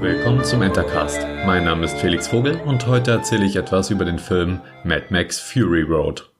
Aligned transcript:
Willkommen 0.00 0.44
zum 0.44 0.62
Entercast. 0.62 1.26
Mein 1.44 1.64
Name 1.64 1.84
ist 1.84 1.98
Felix 1.98 2.28
Vogel 2.28 2.60
und 2.60 2.86
heute 2.86 3.10
erzähle 3.10 3.44
ich 3.44 3.56
etwas 3.56 3.90
über 3.90 4.04
den 4.04 4.20
Film 4.20 4.60
Mad 4.84 5.06
Max 5.10 5.40
Fury 5.40 5.82
Road. 5.82 6.30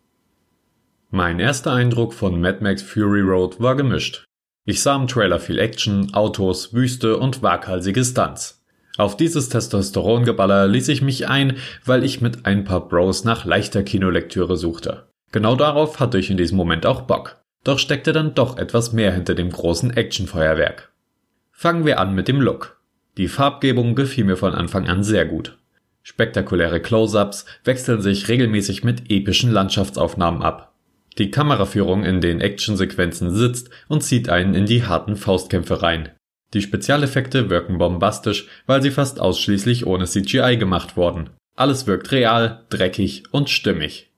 Mein 1.11 1.41
erster 1.41 1.73
Eindruck 1.73 2.15
von 2.15 2.41
Mad 2.41 2.59
Max 2.61 2.83
Fury 2.83 3.21
Road 3.21 3.61
war 3.61 3.75
gemischt. 3.75 4.25
Ich 4.65 4.81
sah 4.81 4.95
im 4.95 5.09
Trailer 5.09 5.41
viel 5.41 5.59
Action, 5.59 6.15
Autos, 6.15 6.73
Wüste 6.73 7.17
und 7.19 7.43
waghalsige 7.43 8.05
Stunts. 8.05 8.65
Auf 8.97 9.17
dieses 9.17 9.49
Testosterongeballer 9.49 10.69
ließ 10.69 10.87
ich 10.87 11.03
mich 11.03 11.27
ein, 11.27 11.57
weil 11.85 12.05
ich 12.05 12.21
mit 12.21 12.47
ein 12.47 12.63
paar 12.63 12.87
Bros 12.87 13.25
nach 13.25 13.45
leichter 13.45 13.83
Kinolektüre 13.83 14.57
suchte. 14.57 15.09
Genau 15.33 15.57
darauf 15.57 15.99
hatte 15.99 16.19
ich 16.19 16.31
in 16.31 16.37
diesem 16.37 16.57
Moment 16.57 16.87
auch 16.87 17.03
Bock. 17.03 17.43
Doch 17.65 17.81
steckte 17.81 18.13
dann 18.13 18.35
doch 18.35 18.57
etwas 18.57 18.93
mehr 18.93 19.13
hinter 19.13 19.35
dem 19.35 19.51
großen 19.51 19.97
Actionfeuerwerk. 19.97 20.93
Fangen 21.51 21.85
wir 21.85 21.99
an 21.99 22.15
mit 22.15 22.29
dem 22.29 22.41
Look. 22.41 22.78
Die 23.19 23.29
Farbgebung 23.29 23.97
gefiel 23.97 24.25
mir 24.25 24.37
von 24.37 24.55
Anfang 24.55 24.89
an 24.89 25.03
sehr 25.03 25.27
gut. 25.27 25.59
Spektakuläre 26.05 26.81
Close-ups 26.81 27.45
wechseln 27.65 28.01
sich 28.01 28.29
regelmäßig 28.29 28.85
mit 28.85 29.11
epischen 29.11 29.51
Landschaftsaufnahmen 29.51 30.41
ab. 30.41 30.73
Die 31.19 31.33
Kameraführung 31.33 32.05
in 32.05 32.21
den 32.21 32.41
Actionsequenzen 32.41 33.35
sitzt 33.35 33.71
und 33.89 34.05
zieht 34.05 34.29
einen 34.29 34.55
in 34.55 34.67
die 34.67 34.85
harten 34.85 35.17
Faustkämpfe 35.17 35.83
rein. 35.83 36.11
Die 36.55 36.63
Spezialeffekte 36.63 37.51
wirken 37.51 37.77
bombastisch, 37.77 38.47
weil 38.67 38.83
sie 38.83 38.93
fast 38.93 39.21
ausschließlich 39.21 39.85
ohne 39.85 40.07
CGI 40.07 40.57
gemacht 40.57 40.97
wurden. 40.97 41.31
Alles 41.57 41.89
wirkt 41.89 42.13
real, 42.13 42.65
dreckig 42.71 43.25
und 43.33 43.51
stimmig. 43.51 44.13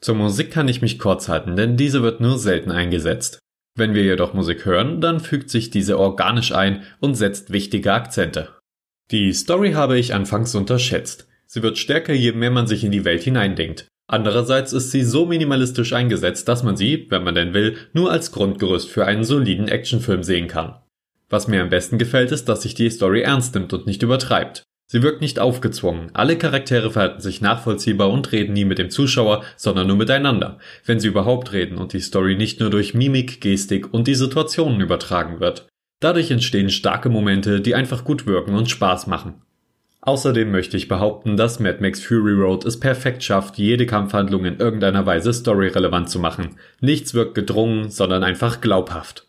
Zur 0.00 0.14
Musik 0.14 0.52
kann 0.52 0.68
ich 0.68 0.82
mich 0.82 1.00
kurz 1.00 1.28
halten, 1.28 1.56
denn 1.56 1.76
diese 1.76 2.02
wird 2.02 2.20
nur 2.20 2.38
selten 2.38 2.70
eingesetzt. 2.70 3.40
Wenn 3.76 3.92
wir 3.92 4.02
jedoch 4.02 4.32
Musik 4.32 4.64
hören, 4.64 5.02
dann 5.02 5.20
fügt 5.20 5.50
sich 5.50 5.68
diese 5.70 5.98
organisch 5.98 6.52
ein 6.52 6.82
und 6.98 7.14
setzt 7.14 7.52
wichtige 7.52 7.92
Akzente. 7.92 8.48
Die 9.10 9.32
Story 9.34 9.72
habe 9.72 9.98
ich 9.98 10.14
anfangs 10.14 10.54
unterschätzt. 10.54 11.28
Sie 11.46 11.62
wird 11.62 11.76
stärker, 11.76 12.14
je 12.14 12.32
mehr 12.32 12.50
man 12.50 12.66
sich 12.66 12.82
in 12.84 12.90
die 12.90 13.04
Welt 13.04 13.22
hineindenkt. 13.22 13.86
Andererseits 14.08 14.72
ist 14.72 14.92
sie 14.92 15.02
so 15.02 15.26
minimalistisch 15.26 15.92
eingesetzt, 15.92 16.48
dass 16.48 16.62
man 16.62 16.76
sie, 16.76 17.06
wenn 17.10 17.22
man 17.22 17.34
denn 17.34 17.52
will, 17.52 17.76
nur 17.92 18.10
als 18.10 18.32
Grundgerüst 18.32 18.88
für 18.88 19.04
einen 19.04 19.24
soliden 19.24 19.68
Actionfilm 19.68 20.22
sehen 20.22 20.48
kann. 20.48 20.80
Was 21.28 21.46
mir 21.46 21.60
am 21.60 21.68
besten 21.68 21.98
gefällt, 21.98 22.32
ist, 22.32 22.48
dass 22.48 22.62
sich 22.62 22.74
die 22.74 22.88
Story 22.88 23.22
ernst 23.22 23.54
nimmt 23.54 23.72
und 23.72 23.86
nicht 23.86 24.02
übertreibt. 24.02 24.62
Sie 24.88 25.02
wirkt 25.02 25.20
nicht 25.20 25.40
aufgezwungen. 25.40 26.10
Alle 26.14 26.38
Charaktere 26.38 26.92
verhalten 26.92 27.20
sich 27.20 27.40
nachvollziehbar 27.40 28.08
und 28.10 28.30
reden 28.30 28.52
nie 28.52 28.64
mit 28.64 28.78
dem 28.78 28.90
Zuschauer, 28.90 29.42
sondern 29.56 29.88
nur 29.88 29.96
miteinander, 29.96 30.58
wenn 30.84 31.00
sie 31.00 31.08
überhaupt 31.08 31.52
reden 31.52 31.78
und 31.78 31.92
die 31.92 32.00
Story 32.00 32.36
nicht 32.36 32.60
nur 32.60 32.70
durch 32.70 32.94
Mimik, 32.94 33.40
Gestik 33.40 33.92
und 33.92 34.06
die 34.06 34.14
Situationen 34.14 34.80
übertragen 34.80 35.40
wird. 35.40 35.66
Dadurch 36.00 36.30
entstehen 36.30 36.70
starke 36.70 37.08
Momente, 37.08 37.60
die 37.60 37.74
einfach 37.74 38.04
gut 38.04 38.26
wirken 38.26 38.54
und 38.54 38.70
Spaß 38.70 39.08
machen. 39.08 39.42
Außerdem 40.02 40.52
möchte 40.52 40.76
ich 40.76 40.86
behaupten, 40.86 41.36
dass 41.36 41.58
Mad 41.58 41.78
Max 41.80 42.00
Fury 42.00 42.34
Road 42.34 42.64
es 42.64 42.78
perfekt 42.78 43.24
schafft, 43.24 43.58
jede 43.58 43.86
Kampfhandlung 43.86 44.44
in 44.44 44.58
irgendeiner 44.58 45.04
Weise 45.04 45.34
storyrelevant 45.34 46.08
zu 46.08 46.20
machen. 46.20 46.58
Nichts 46.80 47.12
wirkt 47.12 47.34
gedrungen, 47.34 47.90
sondern 47.90 48.22
einfach 48.22 48.60
glaubhaft. 48.60 49.26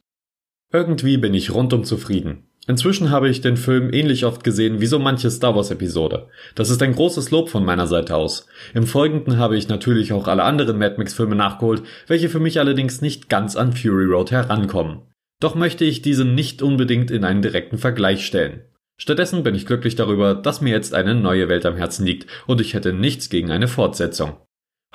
Irgendwie 0.72 1.18
bin 1.18 1.34
ich 1.34 1.52
rundum 1.52 1.84
zufrieden. 1.84 2.47
Inzwischen 2.68 3.12
habe 3.12 3.30
ich 3.30 3.40
den 3.40 3.56
Film 3.56 3.94
ähnlich 3.94 4.26
oft 4.26 4.44
gesehen 4.44 4.82
wie 4.82 4.88
so 4.88 5.00
manche 5.00 5.32
Star 5.32 5.56
Wars 5.56 5.72
Episode. 5.72 6.28
Das 6.54 6.70
ist 6.70 6.84
ein 6.84 6.94
großes 6.94 7.32
Lob 7.32 7.50
von 7.50 7.64
meiner 7.64 7.88
Seite 7.88 8.16
aus. 8.16 8.46
Im 8.74 8.86
Folgenden 8.86 9.38
habe 9.38 9.58
ich 9.58 9.70
natürlich 9.70 10.12
auch 10.12 10.28
alle 10.28 10.44
anderen 10.44 10.78
Mad 10.78 10.96
Max 10.98 11.14
Filme 11.14 11.36
nachgeholt, 11.36 11.84
welche 12.08 12.28
für 12.28 12.42
mich 12.42 12.60
allerdings 12.60 13.02
nicht 13.02 13.30
ganz 13.30 13.56
an 13.56 13.72
Fury 13.72 14.06
Road 14.06 14.32
herankommen. 14.32 15.00
Doch 15.40 15.56
möchte 15.56 15.86
ich 15.86 16.02
diese 16.02 16.26
nicht 16.26 16.62
unbedingt 16.62 17.10
in 17.10 17.24
einen 17.24 17.42
direkten 17.42 17.78
Vergleich 17.78 18.26
stellen. 18.26 18.64
Stattdessen 19.00 19.44
bin 19.44 19.56
ich 19.56 19.66
glücklich 19.66 19.96
darüber, 19.96 20.34
dass 20.34 20.60
mir 20.60 20.74
jetzt 20.74 20.94
eine 20.94 21.16
neue 21.16 21.48
Welt 21.48 21.66
am 21.66 21.78
Herzen 21.78 22.06
liegt 22.06 22.28
und 22.48 22.60
ich 22.60 22.74
hätte 22.74 22.92
nichts 22.92 23.30
gegen 23.30 23.52
eine 23.52 23.68
Fortsetzung. 23.68 24.38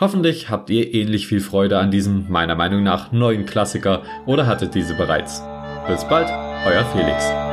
Hoffentlich 0.01 0.51
habt 0.51 0.69
ihr 0.71 0.93
ähnlich 0.93 1.27
viel 1.27 1.41
Freude 1.41 1.79
an 1.79 1.91
diesem, 1.91 2.29
meiner 2.29 2.57
Meinung 2.57 2.83
nach, 2.83 3.13
neuen 3.13 3.47
Klassiker 3.47 4.03
oder 4.27 4.47
hattet 4.47 4.75
diese 4.75 4.95
bereits. 4.95 5.43
Bis 5.87 6.07
bald, 6.09 6.29
euer 6.67 6.85
Felix. 6.87 7.52